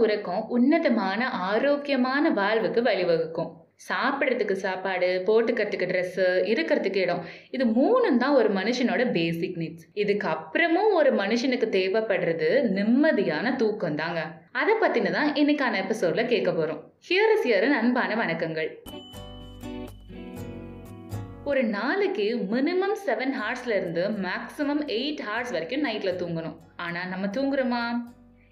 [0.00, 3.50] உறக்கம் உன்னதமான ஆரோக்கியமான வாழ்வுக்கு வழிவகுக்கும்.
[3.88, 7.20] சாப்பிட்றதுக்கு சாப்பாடு போட்டுக்கிறதுக்கு ட்ரெஸ்ஸு இருக்கிறதுக்கு இடம்.
[7.50, 14.22] இது மூணும் தான் ஒரு மனுஷனோட பேசிக் நீட்ஸ் இதுக்கு அப்புறமும் ஒரு மனுஷனுக்கு தேவைப்படுறது நிம்மதியான தூக்கம் தாங்க.
[14.62, 18.70] அதை பற்றின தான் இன்னைக்கான எபிசோடில் கேட்க போகிறோம் ஹியர் இஸ் ஹியரின் அன்பான வணக்கங்கள்.
[21.44, 26.56] ஒரு நாளைக்கு மினிமம் செவன் ஹார்ஸ்ல இருந்து மேக்ஸிமம் எயிட் ஹார்ஸ் வரைக்கும் நைட்ல தூங்கணும்.
[26.76, 27.82] ஆனா நம்ம தூங்குறோமா?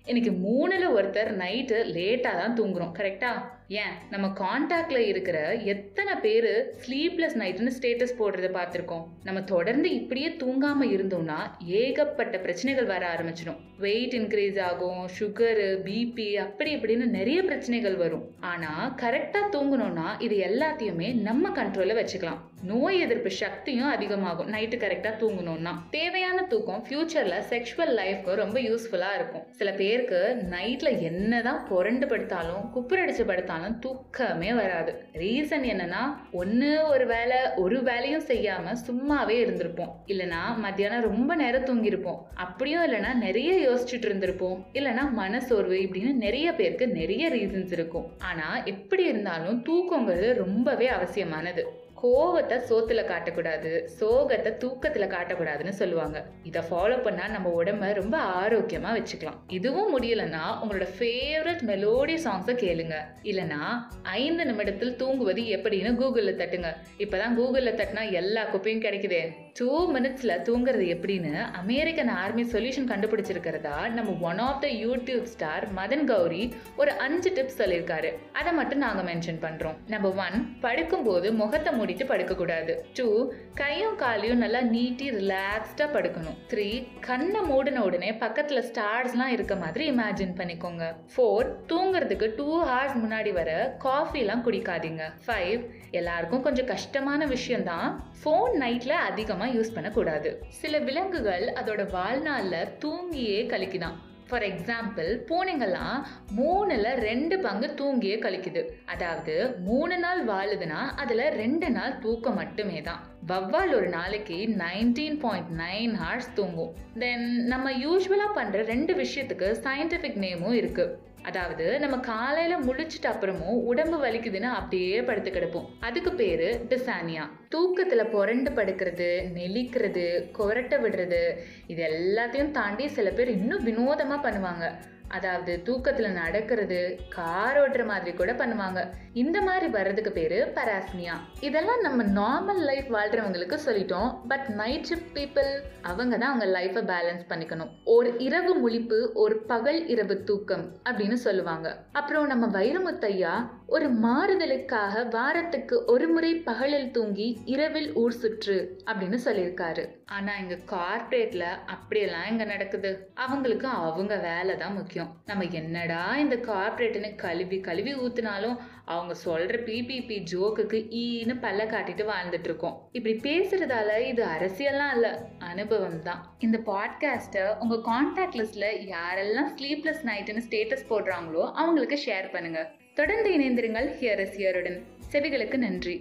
[0.06, 3.94] இன்னைக்கு மூணில் ஒருத்தர் நைட்டு லேட்டாக தான் தூங்குறோம் கரெக்டாக ஏன்?
[4.10, 9.06] நம்ம காண்டாக்ட்ல இருக்கிற எத்தனை பேர் ஸ்லீப்லெஸ் நைட்னு ஸ்டேட்டஸ் போடுறத பார்த்துருக்கோம்.
[9.24, 13.56] நம்ம தொடர்ந்து இப்படியே தூங்காம இருந்தோம்னா ஏகப்பட்ட பிரச்சனைகள் வர ஆரம்பிச்சிடும்.
[13.78, 18.30] வெயிட் இன்க்ரீஸ் ஆகும் சுகரு பிபி அப்படி இப்படின்னு நிறைய பிரச்சனைகள் வரும்.
[18.40, 22.38] ஆனா கரெக்டா தூங்கணும்னா இது எல்லாத்தையுமே நம்ம கண்ட்ரோல்ல வச்சுக்கலாம்.
[22.62, 24.52] நோய் எதிர்ப்பு சக்தியும் அதிகமாகும்.
[24.52, 25.74] நைட்டு கரெக்டா தூங்கணும்னா.
[25.90, 29.42] தேவையான தூக்கம் ஃபியூச்சர்ல செக்ஷுவல் லைஃப்க்கு ரொம்ப யூஸ்ஃபுல்லா இருக்கும்.
[29.50, 35.08] சில பேருக்கு நைட்ல என்னதான் புரண்டு படுத்தாலும் குப்புரடிச்சு படுத்தாலும் தூக்கமே வராது.
[35.12, 39.92] ரீசன் என்னன்னா ஒன்று ஒரு வேலை ஒரு வேலையும் செய்யாம சும்மாவே இருந்திருப்போம்.
[40.06, 42.20] இல்லைனா மத்தியானம் ரொம்ப நேரம் தூங்கியிருப்போம்.
[42.34, 44.58] அப்படியும் இல்லைனா நிறைய யோசிச்சுட்டு இருந்திருப்போம்.
[44.72, 48.06] இல்லைனா மனசோர்வு இப்படின்னு நிறைய பேருக்கு நிறைய ரீசன்ஸ் இருக்கும்.
[48.18, 51.84] ஆனால் எப்படி இருந்தாலும் தூக்கங்கிறது ரொம்பவே அவசியமானது.
[52.02, 56.24] கோவத்தை சோத்துல காட்டக்கூடாது சோகத்தை தூக்கத்துல காட்டக்கூடாதுன்னு சொல்லுவாங்க.
[56.42, 59.38] இதை ஃபாலோ பண்ணா நம்ம உடம்ப ரொம்ப ஆரோக்கியமா வச்சுக்கலாம்.
[59.48, 62.96] இதுவும் முடியலன்னா உங்களோட ஃபேவரட் மெலோடி சாங்ஸை கேளுங்க.
[63.22, 63.62] இல்லனா
[64.02, 66.70] ஐந்து நிமிடத்தில் தூங்குவது எப்படின்னு கூகுளில் தட்டுங்க.
[66.98, 69.22] இப்பதான் கூகுளில் தட்டினா எல்லா குப்பையும் கிடைக்குதே.
[69.58, 76.04] டூ மினிட்ஸ்ல தூங்குறது எப்படின்னு அமெரிக்கன் ஆர்மி சொல்யூஷன் கண்டுபிடிச்சிருக்கிறதா நம்ம one of the YouTube star Madan
[76.04, 78.10] Gowri ஒரு அஞ்சு டிப்ஸ் சொல்லியிருக்காரு.
[78.32, 79.76] அதை மட்டும் நாங்கள் மென்ஷன் பண்றோம்.
[79.86, 82.78] நம்பர் ஒன் படுக்கும்போது முகத்தை மூடிட்டு படுக்கக்கூடாது.
[82.94, 86.36] டூ கையும் காலையும் நல்லா நீட்டி ரிலாக்ஸ்டா படுக்கணும்.
[86.48, 90.84] த்ரீ கண்ணை மூடின உடனே பக்கத்துல ஸ்டார்ஸ்லாம் இருக்க மாதிரி இமேஜின் பண்ணிக்கோங்க.
[91.16, 95.02] ஃபோர் தூங்குறதுக்கு டூ ஹவர்ஸ் முன்னாடி வர காஃபிலாம் குடிக்காதீங்க.
[95.26, 98.04] ஃபைவ் எல்லாருக்கும் கொஞ்சம் கஷ்டமான விஷயம்தான்.
[98.24, 100.42] ஃபோன் நைட்ல அதிகமாக யூஸ் பண்ணக்கூடாது.
[100.48, 103.96] சில விலங்குகள் அதோட வாழ்நாளில் தூங்கியே கழிக்குதான்
[104.28, 105.98] ஃபார் எக்ஸாம்பிள் பூனைங்கெல்லாம்
[106.38, 108.62] மூணில் ரெண்டு பங்கு தூங்கியே கழிக்குது.
[108.92, 109.34] அதாவது
[109.68, 115.94] மூணு நாள் வாழுதுன்னா அதில் ரெண்டு நாள் தூக்கம் மட்டுமே தான் வவ்வால் ஒரு நாளைக்கு நைன்டீன் பாயிண்ட் நைன்
[116.02, 116.72] ஹார்ஸ் தூங்கும்.
[117.02, 120.94] தென் நம்ம யூஸ்வலாக பண்ணுற ரெண்டு விஷயத்துக்கு சயின்டிஃபிக் நேமும் இருக்குது
[121.26, 125.68] அதாவது நம்ம காலையில முழிச்சிட்ட அப்புறமும் உடம்பு வலிக்குதுன்னு அப்படியே படுத்து கிடப்போம்.
[125.80, 130.06] அதுக்கு பேரு டிசானியா தூக்கத்துல புரண்டு படுக்கிறது நெளிக்கிறது
[130.38, 131.22] கொரட்டை விடுறது
[131.66, 134.66] இது எல்லாத்தையும் தாண்டி சில பேர் இன்னும் வினோதமா பண்ணுவாங்க.
[135.08, 138.80] அதாவது தூக்கத்துல நடக்கிறது கார் ஓட்டுற மாதிரி கூட பண்ணுவாங்க.
[139.12, 144.10] இந்த மாதிரி வர்றதுக்கு பேரு பராஸ்மியா இதெல்லாம் நம்ம நார்மல் லைஃப் வாழ்றவங்களுக்கு சொல்லிட்டோம்.
[144.28, 145.50] பட் நைட் ஷிஃப்ட் பீப்புள்
[145.82, 147.70] அவங்க தான் அவங்க லைஃப்பை பேலன்ஸ் பண்ணிக்கணும்.
[147.84, 151.84] ஒரு இரவு முழிப்பு ஒரு பகல் இரவு தூக்கம் அப்படின்னு சொல்லுவாங்க.
[151.92, 153.34] அப்புறம் நம்ம வைரமுத்தையா
[153.66, 159.84] ஒரு மாறுதலுக்காக வாரத்துக்கு ஒரு முறை பகலில் தூங்கி இரவில் ஊர் சுற்று அப்படின்னு சொல்லியிருக்காரு.
[160.04, 163.10] ஆனா இங்க கார்பரேட்ல அப்படியெல்லாம் இங்க நடக்குது.
[163.14, 164.94] அவங்களுக்கு அவங்க வேலை தான் முக்கியம்.
[164.96, 172.04] முக்கியம் நம்ம என்னடா இந்த கார்ப்பரேட்னு கழுவி கழுவி ஊத்துனாலும் அவங்க சொல்ற பிபிபி ஜோக்குக்கு ஈன்னு பல்ல காட்டிட்டு
[172.12, 175.08] வாழ்ந்துட்டு இருக்கோம் இப்படி பேசுறதால இது அரசியல்லாம் இல்ல
[175.38, 176.22] அனுபவம் தான்.
[176.38, 182.62] இந்த பாட்காஸ்ட்டை உங்க கான்டாக்ட் லிஸ்ட்ல யாரெல்லாம் ஸ்லீப்லெஸ் நைட்டுன்னு ஸ்டேட்டஸ் போடுறாங்களோ அவங்களுக்கு ஷேர் பண்ணுங்க.
[182.94, 184.80] தொடர்ந்து இணைந்திருங்கள் ஹியர் இஸ் ஹியருடன்
[185.12, 185.96] செவிகளுக்கு நன்றி.